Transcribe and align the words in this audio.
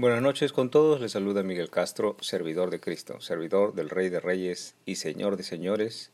Buenas 0.00 0.22
noches 0.22 0.52
con 0.52 0.70
todos, 0.70 1.00
les 1.00 1.10
saluda 1.10 1.42
Miguel 1.42 1.70
Castro, 1.70 2.16
servidor 2.20 2.70
de 2.70 2.78
Cristo, 2.78 3.20
servidor 3.20 3.74
del 3.74 3.90
Rey 3.90 4.10
de 4.10 4.20
Reyes 4.20 4.76
y 4.86 4.94
Señor 4.94 5.36
de 5.36 5.42
Señores, 5.42 6.12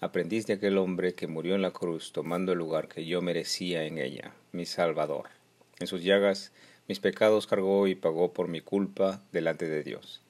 aprendiz 0.00 0.46
de 0.46 0.52
aquel 0.52 0.76
hombre 0.76 1.14
que 1.14 1.28
murió 1.28 1.54
en 1.54 1.62
la 1.62 1.70
cruz 1.70 2.12
tomando 2.12 2.52
el 2.52 2.58
lugar 2.58 2.88
que 2.88 3.06
yo 3.06 3.22
merecía 3.22 3.84
en 3.84 3.96
ella, 3.96 4.34
mi 4.52 4.66
Salvador. 4.66 5.30
En 5.80 5.86
sus 5.86 6.04
llagas 6.04 6.52
mis 6.88 7.00
pecados 7.00 7.46
cargó 7.46 7.86
y 7.86 7.94
pagó 7.94 8.34
por 8.34 8.48
mi 8.48 8.60
culpa 8.60 9.22
delante 9.32 9.66
de 9.66 9.82
Dios. 9.82 10.20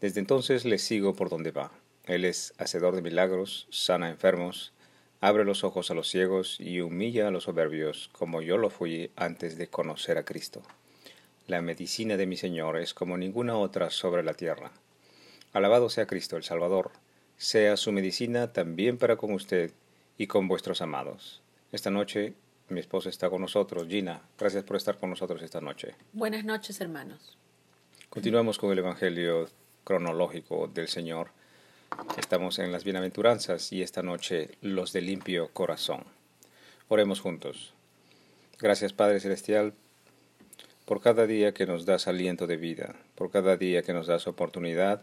Desde 0.00 0.20
entonces 0.20 0.64
le 0.64 0.78
sigo 0.78 1.16
por 1.16 1.28
donde 1.28 1.50
va. 1.50 1.72
Él 2.04 2.24
es 2.24 2.54
hacedor 2.58 2.94
de 2.94 3.02
milagros, 3.02 3.66
sana 3.70 4.08
enfermos, 4.08 4.72
abre 5.20 5.44
los 5.44 5.64
ojos 5.64 5.90
a 5.90 5.94
los 5.94 6.08
ciegos 6.08 6.60
y 6.60 6.80
humilla 6.80 7.26
a 7.26 7.32
los 7.32 7.42
soberbios, 7.42 8.08
como 8.12 8.40
yo 8.40 8.56
lo 8.56 8.70
fui 8.70 9.10
antes 9.16 9.58
de 9.58 9.66
conocer 9.66 10.16
a 10.16 10.24
Cristo. 10.24 10.62
La 11.46 11.62
medicina 11.62 12.16
de 12.16 12.26
mi 12.26 12.36
Señor 12.36 12.76
es 12.76 12.92
como 12.92 13.16
ninguna 13.16 13.56
otra 13.56 13.90
sobre 13.90 14.24
la 14.24 14.34
tierra. 14.34 14.72
Alabado 15.52 15.88
sea 15.88 16.08
Cristo 16.08 16.36
el 16.36 16.42
Salvador, 16.42 16.90
sea 17.36 17.76
su 17.76 17.92
medicina 17.92 18.52
también 18.52 18.98
para 18.98 19.16
con 19.16 19.32
usted 19.32 19.70
y 20.18 20.26
con 20.26 20.48
vuestros 20.48 20.82
amados. 20.82 21.42
Esta 21.70 21.88
noche 21.88 22.34
mi 22.68 22.80
esposa 22.80 23.10
está 23.10 23.30
con 23.30 23.42
nosotros. 23.42 23.86
Gina, 23.86 24.22
gracias 24.36 24.64
por 24.64 24.76
estar 24.76 24.98
con 24.98 25.10
nosotros 25.10 25.40
esta 25.40 25.60
noche. 25.60 25.94
Buenas 26.12 26.44
noches, 26.44 26.80
hermanos. 26.80 27.38
Continuamos 28.08 28.58
con 28.58 28.72
el 28.72 28.80
Evangelio 28.80 29.48
cronológico 29.84 30.66
del 30.66 30.88
Señor. 30.88 31.28
Estamos 32.18 32.58
en 32.58 32.72
las 32.72 32.82
bienaventuranzas 32.82 33.72
y 33.72 33.82
esta 33.82 34.02
noche 34.02 34.50
los 34.62 34.92
de 34.92 35.00
limpio 35.00 35.50
corazón. 35.52 36.02
Oremos 36.88 37.20
juntos. 37.20 37.72
Gracias 38.58 38.92
Padre 38.92 39.20
Celestial 39.20 39.74
por 40.86 41.02
cada 41.02 41.26
día 41.26 41.52
que 41.52 41.66
nos 41.66 41.84
das 41.84 42.06
aliento 42.06 42.46
de 42.46 42.56
vida, 42.56 42.94
por 43.16 43.32
cada 43.32 43.56
día 43.56 43.82
que 43.82 43.92
nos 43.92 44.06
das 44.06 44.28
oportunidad 44.28 45.02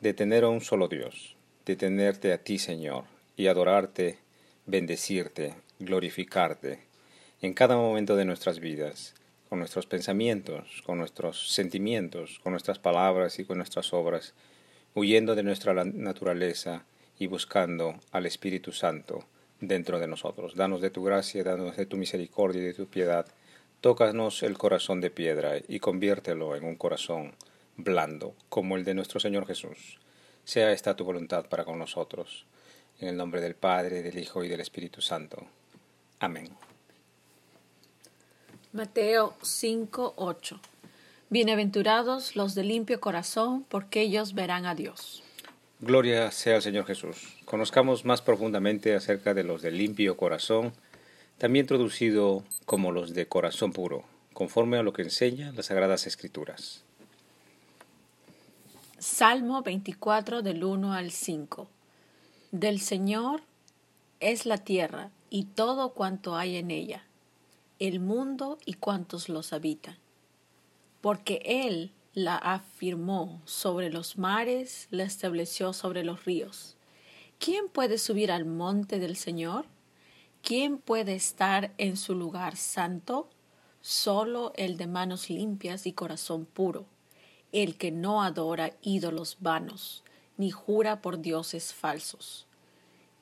de 0.00 0.12
tener 0.12 0.44
a 0.44 0.50
un 0.50 0.60
solo 0.60 0.88
Dios, 0.88 1.36
de 1.64 1.74
tenerte 1.74 2.34
a 2.34 2.38
ti 2.38 2.58
Señor 2.58 3.04
y 3.34 3.46
adorarte, 3.46 4.18
bendecirte, 4.66 5.54
glorificarte 5.78 6.80
en 7.40 7.54
cada 7.54 7.76
momento 7.76 8.14
de 8.14 8.26
nuestras 8.26 8.60
vidas, 8.60 9.14
con 9.48 9.58
nuestros 9.58 9.86
pensamientos, 9.86 10.82
con 10.84 10.98
nuestros 10.98 11.54
sentimientos, 11.54 12.38
con 12.42 12.52
nuestras 12.52 12.78
palabras 12.78 13.38
y 13.38 13.46
con 13.46 13.56
nuestras 13.56 13.94
obras, 13.94 14.34
huyendo 14.94 15.34
de 15.34 15.44
nuestra 15.44 15.72
naturaleza 15.72 16.84
y 17.18 17.26
buscando 17.26 18.00
al 18.12 18.26
Espíritu 18.26 18.72
Santo 18.72 19.24
dentro 19.60 19.98
de 19.98 20.08
nosotros. 20.08 20.56
Danos 20.56 20.82
de 20.82 20.90
tu 20.90 21.04
gracia, 21.04 21.42
danos 21.42 21.74
de 21.76 21.86
tu 21.86 21.96
misericordia 21.96 22.60
y 22.60 22.66
de 22.66 22.74
tu 22.74 22.86
piedad 22.86 23.26
Tócanos 23.84 24.42
el 24.42 24.56
corazón 24.56 25.02
de 25.02 25.10
piedra 25.10 25.58
y 25.68 25.78
conviértelo 25.78 26.56
en 26.56 26.64
un 26.64 26.74
corazón 26.74 27.34
blando, 27.76 28.34
como 28.48 28.78
el 28.78 28.84
de 28.84 28.94
nuestro 28.94 29.20
Señor 29.20 29.46
Jesús. 29.46 29.98
Sea 30.42 30.72
esta 30.72 30.96
tu 30.96 31.04
voluntad 31.04 31.50
para 31.50 31.66
con 31.66 31.78
nosotros. 31.78 32.46
En 32.98 33.08
el 33.08 33.16
nombre 33.18 33.42
del 33.42 33.54
Padre, 33.54 34.00
del 34.00 34.18
Hijo 34.18 34.42
y 34.42 34.48
del 34.48 34.60
Espíritu 34.60 35.02
Santo. 35.02 35.44
Amén. 36.18 36.48
Mateo 38.72 39.34
5:8 39.42 40.60
Bienaventurados 41.28 42.36
los 42.36 42.54
de 42.54 42.64
limpio 42.64 43.02
corazón, 43.02 43.66
porque 43.68 44.00
ellos 44.00 44.32
verán 44.32 44.64
a 44.64 44.74
Dios. 44.74 45.22
Gloria 45.80 46.30
sea 46.30 46.56
al 46.56 46.62
Señor 46.62 46.86
Jesús. 46.86 47.36
Conozcamos 47.44 48.06
más 48.06 48.22
profundamente 48.22 48.94
acerca 48.94 49.34
de 49.34 49.44
los 49.44 49.60
de 49.60 49.72
limpio 49.72 50.16
corazón 50.16 50.72
también 51.38 51.66
traducido 51.66 52.44
como 52.64 52.92
los 52.92 53.14
de 53.14 53.26
corazón 53.26 53.72
puro, 53.72 54.04
conforme 54.32 54.78
a 54.78 54.82
lo 54.82 54.92
que 54.92 55.02
enseña 55.02 55.52
las 55.52 55.66
Sagradas 55.66 56.06
Escrituras. 56.06 56.84
Salmo 58.98 59.62
24 59.62 60.42
del 60.42 60.64
1 60.64 60.92
al 60.94 61.10
5. 61.10 61.68
Del 62.52 62.80
Señor 62.80 63.42
es 64.20 64.46
la 64.46 64.58
tierra 64.58 65.10
y 65.28 65.44
todo 65.44 65.92
cuanto 65.92 66.36
hay 66.36 66.56
en 66.56 66.70
ella, 66.70 67.04
el 67.78 68.00
mundo 68.00 68.58
y 68.64 68.74
cuantos 68.74 69.28
los 69.28 69.52
habitan. 69.52 69.98
Porque 71.00 71.42
Él 71.44 71.92
la 72.14 72.36
afirmó 72.36 73.42
sobre 73.44 73.90
los 73.90 74.16
mares, 74.16 74.86
la 74.90 75.02
estableció 75.02 75.72
sobre 75.72 76.04
los 76.04 76.24
ríos. 76.24 76.76
¿Quién 77.38 77.68
puede 77.68 77.98
subir 77.98 78.30
al 78.30 78.44
monte 78.44 79.00
del 79.00 79.16
Señor? 79.16 79.66
¿Quién 80.44 80.76
puede 80.76 81.14
estar 81.14 81.72
en 81.78 81.96
su 81.96 82.14
lugar 82.14 82.56
santo? 82.56 83.30
Solo 83.80 84.52
el 84.56 84.76
de 84.76 84.86
manos 84.86 85.30
limpias 85.30 85.86
y 85.86 85.94
corazón 85.94 86.44
puro, 86.44 86.84
el 87.50 87.76
que 87.76 87.90
no 87.90 88.22
adora 88.22 88.74
ídolos 88.82 89.38
vanos, 89.40 90.04
ni 90.36 90.50
jura 90.50 91.00
por 91.00 91.22
dioses 91.22 91.72
falsos. 91.72 92.46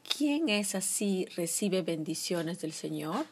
¿Quién 0.03 0.49
es 0.49 0.75
así 0.75 1.27
recibe 1.37 1.83
bendiciones 1.83 2.61
del 2.61 2.73
Señor? 2.73 3.27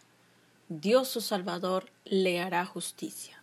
Dios 0.68 1.08
su 1.08 1.20
Salvador 1.20 1.90
le 2.04 2.38
hará 2.40 2.64
justicia. 2.66 3.42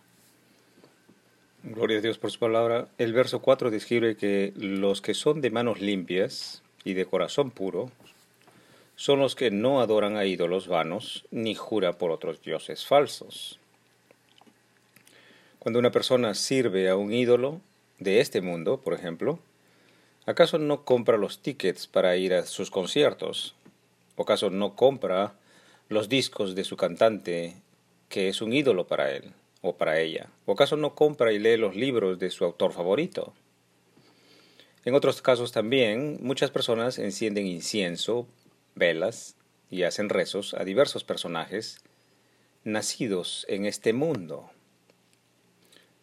Gloria 1.62 1.98
a 1.98 2.00
Dios 2.00 2.16
por 2.16 2.30
su 2.30 2.38
palabra. 2.38 2.88
El 2.96 3.12
verso 3.12 3.42
4 3.42 3.70
describe 3.70 4.16
que 4.16 4.54
los 4.56 5.02
que 5.02 5.12
son 5.12 5.42
de 5.42 5.50
manos 5.50 5.82
limpias 5.82 6.62
y 6.84 6.94
de 6.94 7.04
corazón 7.04 7.50
puro 7.50 7.92
son 8.98 9.20
los 9.20 9.36
que 9.36 9.52
no 9.52 9.80
adoran 9.80 10.16
a 10.16 10.24
ídolos 10.24 10.66
vanos 10.66 11.24
ni 11.30 11.54
jura 11.54 11.98
por 11.98 12.10
otros 12.10 12.42
dioses 12.42 12.84
falsos. 12.84 13.60
Cuando 15.60 15.78
una 15.78 15.92
persona 15.92 16.34
sirve 16.34 16.88
a 16.88 16.96
un 16.96 17.12
ídolo 17.12 17.60
de 18.00 18.18
este 18.18 18.40
mundo, 18.40 18.80
por 18.80 18.94
ejemplo, 18.94 19.38
¿acaso 20.26 20.58
no 20.58 20.84
compra 20.84 21.16
los 21.16 21.38
tickets 21.38 21.86
para 21.86 22.16
ir 22.16 22.34
a 22.34 22.44
sus 22.44 22.72
conciertos? 22.72 23.54
¿O 24.16 24.22
acaso 24.22 24.50
no 24.50 24.74
compra 24.74 25.34
los 25.88 26.08
discos 26.08 26.56
de 26.56 26.64
su 26.64 26.76
cantante 26.76 27.54
que 28.08 28.28
es 28.28 28.42
un 28.42 28.52
ídolo 28.52 28.88
para 28.88 29.12
él 29.12 29.30
o 29.62 29.76
para 29.76 30.00
ella? 30.00 30.26
¿O 30.44 30.54
acaso 30.54 30.76
no 30.76 30.96
compra 30.96 31.32
y 31.32 31.38
lee 31.38 31.56
los 31.56 31.76
libros 31.76 32.18
de 32.18 32.30
su 32.30 32.44
autor 32.44 32.72
favorito? 32.72 33.32
En 34.84 34.94
otros 34.94 35.22
casos 35.22 35.52
también, 35.52 36.18
muchas 36.20 36.50
personas 36.50 36.98
encienden 36.98 37.46
incienso 37.46 38.26
velas 38.78 39.36
y 39.70 39.82
hacen 39.82 40.08
rezos 40.08 40.54
a 40.54 40.64
diversos 40.64 41.04
personajes 41.04 41.80
nacidos 42.64 43.44
en 43.48 43.66
este 43.66 43.92
mundo. 43.92 44.50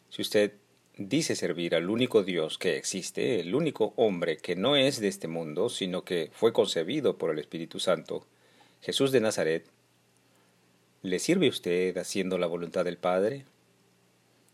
Si 0.10 0.22
usted 0.22 0.54
dice 0.98 1.36
servir 1.36 1.76
al 1.76 1.90
único 1.90 2.24
Dios 2.24 2.58
que 2.58 2.78
existe, 2.78 3.40
el 3.40 3.54
único 3.54 3.94
hombre 3.98 4.38
que 4.38 4.56
no 4.56 4.76
es 4.76 5.00
de 5.00 5.08
este 5.08 5.28
mundo, 5.28 5.70
sino 5.70 6.04
que 6.04 6.30
fue 6.34 6.54
concebido 6.54 7.18
por 7.18 7.32
el 7.32 7.40
Espíritu 7.40 7.80
Santo, 7.80 8.26
Jesús 8.82 9.12
de 9.12 9.20
Nazaret, 9.20 9.66
¿le 11.02 11.20
sirve 11.20 11.50
usted 11.50 11.98
haciendo 11.98 12.38
la 12.38 12.48
voluntad 12.48 12.86
del 12.86 12.98
Padre? 12.98 13.46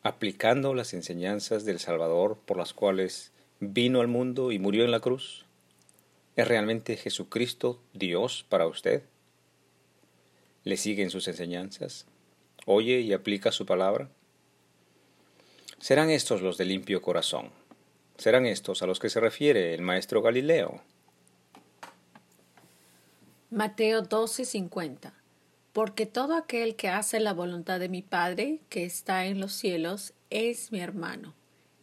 ¿Aplicando 0.04 0.74
las 0.74 0.94
enseñanzas 0.94 1.64
del 1.64 1.80
Salvador 1.80 2.40
por 2.46 2.58
las 2.58 2.74
cuales 2.74 3.32
vino 3.60 4.02
al 4.02 4.08
mundo 4.08 4.52
y 4.52 4.58
murió 4.58 4.84
en 4.84 4.92
la 4.92 5.00
cruz? 5.00 5.46
¿Es 6.36 6.48
realmente 6.48 6.96
Jesucristo 6.96 7.82
Dios 7.94 8.46
para 8.48 8.66
usted? 8.66 9.04
¿Le 10.64 10.78
siguen 10.78 11.10
sus 11.10 11.28
enseñanzas? 11.28 12.06
¿Oye 12.66 13.02
y 13.02 13.12
aplica 13.12 13.52
su 13.52 13.66
palabra? 13.66 14.10
Serán 15.80 16.10
estos 16.10 16.42
los 16.42 16.58
de 16.58 16.66
limpio 16.66 17.02
corazón. 17.02 17.52
Serán 18.18 18.46
estos 18.46 18.82
a 18.82 18.88
los 18.88 19.00
que 19.00 19.10
se 19.10 19.20
refiere 19.20 19.74
el 19.74 19.82
maestro 19.82 20.22
Galileo. 20.22 20.82
Mateo 23.50 24.04
12:50 24.04 25.12
Porque 25.74 26.06
todo 26.06 26.36
aquel 26.36 26.76
que 26.76 26.88
hace 26.88 27.20
la 27.20 27.34
voluntad 27.34 27.80
de 27.80 27.90
mi 27.90 28.04
Padre 28.04 28.62
que 28.70 28.86
está 28.86 29.26
en 29.26 29.42
los 29.42 29.52
cielos 29.54 30.14
es 30.30 30.72
mi 30.72 30.80
hermano 30.80 31.34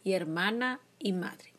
y 0.03 0.13
hermana 0.13 0.79
y 0.97 1.13
madre. 1.13 1.58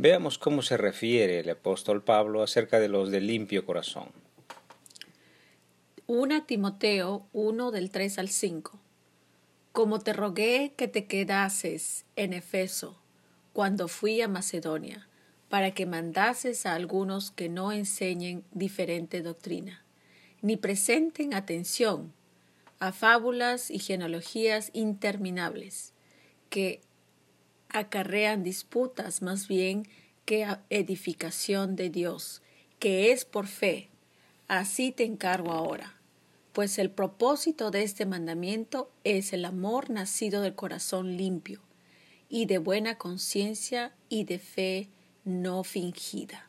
Veamos 0.00 0.38
cómo 0.38 0.62
se 0.62 0.76
refiere 0.76 1.40
el 1.40 1.50
apóstol 1.50 2.04
Pablo 2.04 2.44
acerca 2.44 2.78
de 2.78 2.86
los 2.86 3.10
de 3.10 3.20
limpio 3.20 3.66
corazón. 3.66 4.12
1 6.06 6.44
Timoteo 6.44 7.26
1 7.32 7.70
del 7.72 7.90
3 7.90 8.20
al 8.20 8.28
5. 8.28 8.78
Como 9.72 9.98
te 9.98 10.12
rogué 10.12 10.72
que 10.76 10.86
te 10.86 11.06
quedases 11.06 12.04
en 12.14 12.32
Efeso 12.32 12.96
cuando 13.52 13.88
fui 13.88 14.20
a 14.20 14.28
Macedonia, 14.28 15.08
para 15.48 15.72
que 15.72 15.84
mandases 15.84 16.64
a 16.64 16.74
algunos 16.74 17.32
que 17.32 17.48
no 17.48 17.72
enseñen 17.72 18.44
diferente 18.52 19.20
doctrina, 19.20 19.84
ni 20.42 20.56
presenten 20.56 21.34
atención 21.34 22.12
a 22.78 22.92
fábulas 22.92 23.68
y 23.68 23.80
genealogías 23.80 24.70
interminables, 24.74 25.92
que 26.50 26.82
acarrean 27.68 28.42
disputas 28.42 29.22
más 29.22 29.48
bien 29.48 29.86
que 30.24 30.46
edificación 30.70 31.76
de 31.76 31.90
Dios, 31.90 32.42
que 32.78 33.12
es 33.12 33.24
por 33.24 33.46
fe. 33.46 33.88
Así 34.46 34.92
te 34.92 35.04
encargo 35.04 35.52
ahora, 35.52 35.94
pues 36.52 36.78
el 36.78 36.90
propósito 36.90 37.70
de 37.70 37.82
este 37.82 38.06
mandamiento 38.06 38.90
es 39.04 39.32
el 39.32 39.44
amor 39.44 39.90
nacido 39.90 40.42
del 40.42 40.54
corazón 40.54 41.16
limpio 41.16 41.60
y 42.28 42.46
de 42.46 42.58
buena 42.58 42.98
conciencia 42.98 43.92
y 44.08 44.24
de 44.24 44.38
fe 44.38 44.88
no 45.24 45.64
fingida. 45.64 46.46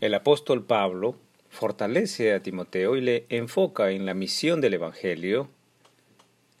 El 0.00 0.14
apóstol 0.14 0.64
Pablo 0.64 1.16
fortalece 1.50 2.32
a 2.32 2.42
Timoteo 2.42 2.96
y 2.96 3.02
le 3.02 3.26
enfoca 3.28 3.90
en 3.90 4.06
la 4.06 4.14
misión 4.14 4.60
del 4.60 4.74
Evangelio, 4.74 5.50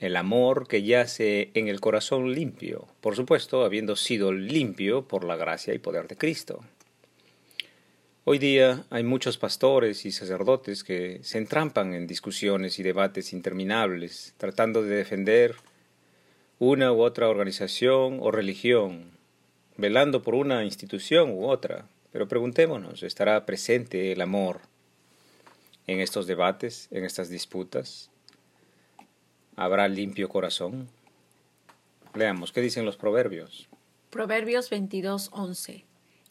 el 0.00 0.16
amor 0.16 0.66
que 0.66 0.82
yace 0.82 1.50
en 1.52 1.68
el 1.68 1.80
corazón 1.80 2.32
limpio, 2.32 2.88
por 3.02 3.16
supuesto, 3.16 3.64
habiendo 3.64 3.96
sido 3.96 4.32
limpio 4.32 5.06
por 5.06 5.24
la 5.24 5.36
gracia 5.36 5.74
y 5.74 5.78
poder 5.78 6.08
de 6.08 6.16
Cristo. 6.16 6.64
Hoy 8.24 8.38
día 8.38 8.84
hay 8.88 9.02
muchos 9.02 9.36
pastores 9.36 10.06
y 10.06 10.12
sacerdotes 10.12 10.84
que 10.84 11.20
se 11.22 11.36
entrampan 11.36 11.92
en 11.92 12.06
discusiones 12.06 12.78
y 12.78 12.82
debates 12.82 13.34
interminables, 13.34 14.34
tratando 14.38 14.82
de 14.82 14.96
defender 14.96 15.56
una 16.58 16.92
u 16.92 17.02
otra 17.02 17.28
organización 17.28 18.20
o 18.22 18.30
religión, 18.30 19.10
velando 19.76 20.22
por 20.22 20.34
una 20.34 20.64
institución 20.64 21.30
u 21.30 21.46
otra. 21.46 21.86
Pero 22.10 22.26
preguntémonos, 22.26 23.02
¿estará 23.02 23.44
presente 23.44 24.12
el 24.12 24.22
amor 24.22 24.60
en 25.86 26.00
estos 26.00 26.26
debates, 26.26 26.88
en 26.90 27.04
estas 27.04 27.28
disputas? 27.28 28.10
¿Habrá 29.56 29.88
limpio 29.88 30.28
corazón? 30.28 30.88
Leamos, 32.14 32.52
¿qué 32.52 32.60
dicen 32.60 32.84
los 32.84 32.96
proverbios? 32.96 33.68
Proverbios 34.10 34.70
22:11 34.70 35.84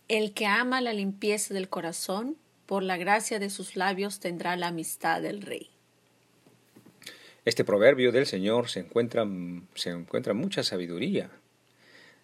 El 0.08 0.34
que 0.34 0.46
ama 0.46 0.82
la 0.82 0.94
limpieza 0.94 1.54
del 1.54 1.70
corazón, 1.70 2.38
por 2.66 2.84
la 2.84 2.98
gracia 2.98 3.40
de 3.40 3.50
sus 3.50 3.76
labios 3.76 4.20
tendrá 4.20 4.56
la 4.56 4.68
amistad 4.68 5.22
del 5.22 5.42
rey. 5.42 5.70
Este 7.46 7.64
proverbio 7.64 8.12
del 8.12 8.26
Señor 8.26 8.70
se 8.70 8.82
encuentra, 8.82 9.26
se 9.74 9.90
encuentra 9.90 10.34
mucha 10.34 10.62
sabiduría. 10.64 11.32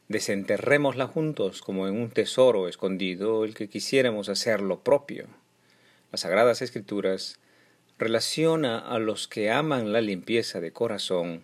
Desenterrémosla 0.07 1.07
juntos 1.07 1.61
como 1.61 1.87
en 1.87 1.95
un 1.95 2.11
tesoro 2.11 2.67
escondido 2.67 3.43
el 3.43 3.55
que 3.55 3.69
quisiéramos 3.69 4.29
hacer 4.29 4.61
lo 4.61 4.81
propio. 4.81 5.27
Las 6.11 6.21
Sagradas 6.21 6.61
Escrituras 6.61 7.39
relaciona 7.97 8.79
a 8.79 8.99
los 8.99 9.27
que 9.27 9.51
aman 9.51 9.93
la 9.93 10.01
limpieza 10.01 10.59
de 10.59 10.71
corazón 10.71 11.43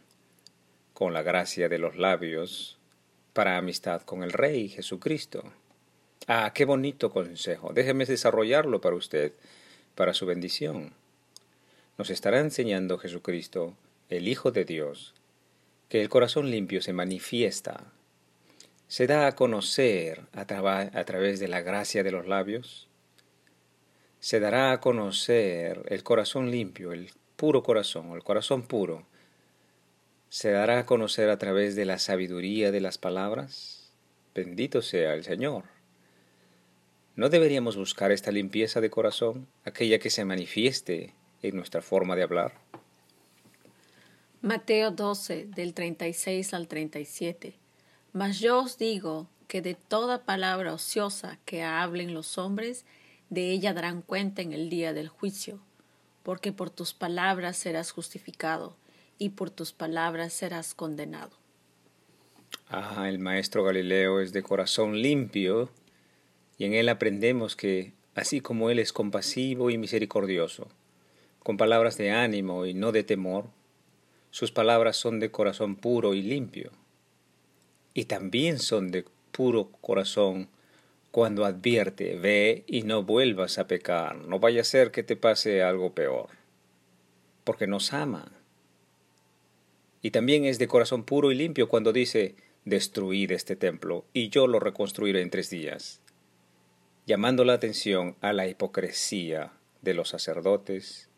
con 0.94 1.14
la 1.14 1.22
gracia 1.22 1.70
de 1.70 1.80
los 1.80 1.98
labios 1.98 2.78
para 3.34 3.58
amistad 3.58 4.02
con 4.02 4.24
el 4.24 4.32
Rey 4.32 4.70
Jesucristo. 4.70 5.44
Ah, 6.28 6.52
qué 6.54 6.66
bonito 6.66 7.12
consejo. 7.12 7.72
Déjeme 7.74 8.06
desarrollarlo 8.06 8.82
para 8.82 8.96
usted, 8.96 9.34
para 9.96 10.14
su 10.14 10.26
bendición 10.26 10.94
nos 12.02 12.10
estará 12.10 12.40
enseñando 12.40 12.98
Jesucristo, 12.98 13.76
el 14.10 14.28
Hijo 14.28 14.50
de 14.50 14.66
Dios, 14.66 15.14
que 15.88 16.02
el 16.02 16.10
corazón 16.10 16.50
limpio 16.50 16.82
se 16.82 16.94
manifiesta, 16.94 17.84
se 18.88 19.06
da 19.06 19.28
a 19.28 19.36
conocer 19.36 20.22
a, 20.34 20.42
a, 20.42 21.06
través 21.06 21.40
de 21.40 21.48
la 21.48 21.62
gracia 21.62 22.02
de 22.02 22.12
los 22.12 22.26
labios, 22.28 22.88
se 24.22 24.40
dará 24.40 24.72
a 24.72 24.80
conocer 24.80 25.84
el 25.90 26.04
corazón 26.04 26.50
limpio, 26.50 26.94
el 26.94 27.12
puro 27.36 27.62
corazón, 27.62 28.12
el 28.14 28.24
corazón 28.24 28.64
puro, 28.64 29.06
se 30.30 30.52
dará 30.52 30.80
a 30.80 30.86
conocer 30.86 31.30
a 31.30 31.38
través 31.38 31.76
de 31.76 31.84
la 31.84 32.00
sabiduría 32.00 32.72
de 32.72 32.80
las 32.80 32.98
palabras. 32.98 33.92
Bendito 34.34 34.82
sea 34.82 35.14
el 35.14 35.26
Señor. 35.26 35.66
¿No 37.18 37.28
deberíamos 37.28 37.76
buscar 37.76 38.14
esta 38.14 38.32
limpieza 38.32 38.80
de 38.80 38.90
corazón, 38.90 39.48
aquella 39.66 40.00
que 40.00 40.10
se 40.10 40.24
manifieste 40.24 41.14
en 41.42 41.56
nuestra 41.56 41.82
forma 41.82 42.16
de 42.16 42.24
hablar. 42.24 42.54
Mateo 44.42 44.92
12, 44.92 45.48
del 45.48 45.74
36 45.74 46.54
al 46.54 46.68
37. 46.68 47.56
Mas 48.14 48.40
yo 48.40 48.60
os 48.60 48.78
digo 48.78 49.28
que 49.48 49.62
de 49.62 49.76
toda 49.76 50.24
palabra 50.24 50.74
ociosa 50.74 51.38
que 51.46 51.64
hablen 51.64 52.14
los 52.14 52.38
hombres, 52.38 52.86
de 53.32 53.50
ella 53.50 53.74
darán 53.74 54.02
cuenta 54.02 54.42
en 54.42 54.52
el 54.52 54.70
día 54.70 54.94
del 54.94 55.08
juicio, 55.08 55.60
porque 56.22 56.52
por 56.52 56.70
tus 56.70 56.94
palabras 56.94 57.58
serás 57.58 57.92
justificado 57.92 58.76
y 59.18 59.30
por 59.30 59.50
tus 59.50 59.72
palabras 59.72 60.34
serás 60.34 60.76
condenado. 60.76 61.32
Ah, 62.68 63.08
el 63.08 63.20
maestro 63.20 63.64
Galileo 63.64 64.20
es 64.20 64.34
de 64.34 64.44
corazón 64.44 65.02
limpio 65.02 65.70
y 66.58 66.66
en 66.66 66.74
él 66.74 66.90
aprendemos 66.90 67.56
que, 67.56 67.94
así 68.16 68.42
como 68.42 68.70
él 68.70 68.80
es 68.80 68.92
compasivo 68.92 69.70
y 69.70 69.78
misericordioso, 69.78 70.68
con 71.42 71.56
palabras 71.56 71.98
de 71.98 72.12
ánimo 72.12 72.66
y 72.66 72.74
no 72.74 72.92
de 72.92 73.04
temor. 73.04 73.46
Sus 74.30 74.52
palabras 74.52 74.98
son 74.98 75.22
de 75.22 75.32
corazón 75.32 75.78
puro 75.78 76.14
y 76.14 76.22
limpio. 76.22 76.72
Y 77.94 78.06
también 78.06 78.60
son 78.60 78.92
de 78.92 79.06
puro 79.32 79.72
corazón 79.80 80.50
cuando 81.12 81.46
advierte, 81.46 82.16
ve 82.16 82.64
y 82.68 82.84
no 82.84 83.04
vuelvas 83.04 83.58
a 83.58 83.68
pecar, 83.68 84.16
no 84.16 84.40
vaya 84.40 84.62
a 84.62 84.66
ser 84.66 84.92
que 84.92 85.04
te 85.04 85.18
pase 85.18 85.62
algo 85.62 85.94
peor, 85.94 86.30
porque 87.44 87.68
nos 87.68 87.92
ama. 87.94 88.32
Y 90.02 90.12
también 90.12 90.46
es 90.46 90.58
de 90.58 90.68
corazón 90.68 91.04
puro 91.04 91.32
y 91.32 91.36
limpio 91.36 91.68
cuando 91.68 91.92
dice, 91.92 92.36
destruid 92.64 93.32
este 93.32 93.56
templo 93.56 94.06
y 94.14 94.30
yo 94.30 94.48
lo 94.48 94.60
reconstruiré 94.60 95.22
en 95.22 95.30
tres 95.30 95.50
días, 95.50 96.02
llamando 97.06 97.44
la 97.44 97.54
atención 97.54 98.16
a 98.22 98.32
la 98.32 98.48
hipocresía 98.48 99.52
de 99.82 99.94
los 99.94 100.10
sacerdotes 100.10 101.10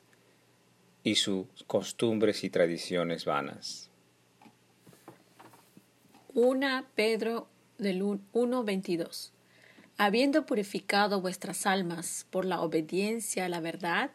y 1.04 1.16
sus 1.16 1.46
costumbres 1.68 2.44
y 2.44 2.50
tradiciones 2.50 3.26
vanas. 3.26 3.92
1 6.34 6.86
Pedro 6.96 7.48
del 7.78 8.02
1.22 8.02 9.34
Habiendo 9.98 10.46
purificado 10.46 11.22
vuestras 11.22 11.66
almas 11.66 12.26
por 12.30 12.46
la 12.46 12.62
obediencia 12.62 13.46
a 13.46 13.50
la 13.50 13.60
verdad, 13.60 14.12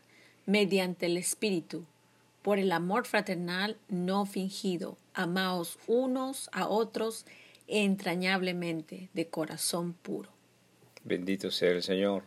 mediante 0.47 1.07
el 1.07 1.17
Espíritu, 1.17 1.85
por 2.43 2.59
el 2.59 2.73
amor 2.73 3.07
fraternal 3.07 3.77
no 3.89 4.27
fingido, 4.27 4.97
amaos 5.15 5.79
unos 5.87 6.49
a 6.53 6.69
otros 6.69 7.27
entrañablemente 7.67 9.09
de 9.13 9.29
corazón 9.29 9.93
puro. 9.93 10.31
Bendito 11.05 11.51
sea 11.51 11.71
el 11.71 11.83
Señor. 11.83 12.23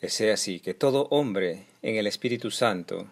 Que 0.00 0.08
sea 0.10 0.34
así, 0.34 0.60
que 0.60 0.74
todo 0.74 1.08
hombre 1.10 1.66
en 1.82 1.96
el 1.96 2.06
Espíritu 2.06 2.50
Santo, 2.50 3.06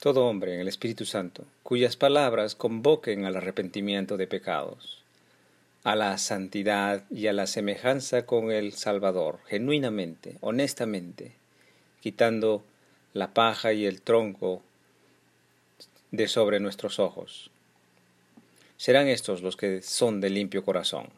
todo 0.00 0.26
hombre 0.26 0.54
en 0.54 0.60
el 0.60 0.68
Espíritu 0.68 1.04
Santo, 1.04 1.44
cuyas 1.62 1.96
palabras 1.96 2.54
convoquen 2.54 3.24
al 3.24 3.36
arrepentimiento 3.36 4.16
de 4.16 4.26
pecados, 4.26 4.99
a 5.84 5.96
la 5.96 6.18
santidad 6.18 7.04
y 7.10 7.26
a 7.26 7.32
la 7.32 7.46
semejanza 7.46 8.26
con 8.26 8.50
el 8.50 8.72
Salvador, 8.72 9.40
genuinamente, 9.46 10.36
honestamente, 10.40 11.32
quitando 12.00 12.62
la 13.12 13.32
paja 13.34 13.72
y 13.72 13.86
el 13.86 14.02
tronco 14.02 14.62
de 16.10 16.28
sobre 16.28 16.60
nuestros 16.60 16.98
ojos. 16.98 17.50
Serán 18.76 19.08
estos 19.08 19.42
los 19.42 19.56
que 19.56 19.82
son 19.82 20.20
de 20.20 20.30
limpio 20.30 20.64
corazón 20.64 21.08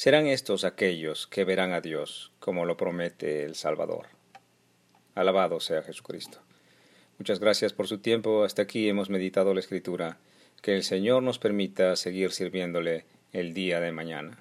Serán 0.00 0.28
estos 0.28 0.64
aquellos 0.64 1.26
que 1.26 1.44
verán 1.44 1.74
a 1.74 1.82
Dios, 1.82 2.32
como 2.38 2.64
lo 2.64 2.78
promete 2.78 3.44
el 3.44 3.54
Salvador. 3.54 4.06
Alabado 5.14 5.60
sea 5.60 5.82
Jesucristo. 5.82 6.38
Muchas 7.18 7.38
gracias 7.38 7.74
por 7.74 7.86
su 7.86 7.98
tiempo. 7.98 8.44
Hasta 8.44 8.62
aquí 8.62 8.88
hemos 8.88 9.10
meditado 9.10 9.52
la 9.52 9.60
Escritura. 9.60 10.16
Que 10.62 10.74
el 10.74 10.84
Señor 10.84 11.22
nos 11.22 11.38
permita 11.38 11.96
seguir 11.96 12.32
sirviéndole 12.32 13.04
el 13.32 13.54
día 13.54 13.80
de 13.80 13.92
mañana. 13.92 14.38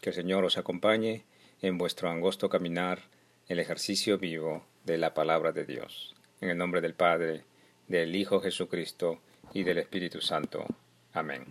Que 0.00 0.10
el 0.10 0.16
Señor 0.16 0.44
os 0.44 0.58
acompañe 0.58 1.24
en 1.62 1.78
vuestro 1.78 2.10
angosto 2.10 2.48
caminar, 2.48 3.02
el 3.48 3.58
ejercicio 3.58 4.18
vivo 4.18 4.66
de 4.84 4.98
la 4.98 5.14
palabra 5.14 5.52
de 5.52 5.64
Dios. 5.64 6.14
En 6.40 6.50
el 6.50 6.58
nombre 6.58 6.80
del 6.80 6.94
Padre, 6.94 7.44
del 7.88 8.14
Hijo 8.14 8.40
Jesucristo 8.40 9.20
y 9.54 9.62
del 9.62 9.78
Espíritu 9.78 10.20
Santo. 10.20 10.66
Amén. 11.12 11.46